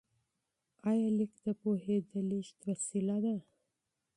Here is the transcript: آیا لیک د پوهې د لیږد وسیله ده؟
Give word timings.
آیا 0.89 1.09
لیک 1.17 1.33
د 1.45 1.47
پوهې 1.61 1.97
د 2.09 2.11
لیږد 2.29 2.59
وسیله 2.69 3.17
ده؟ 3.23 3.35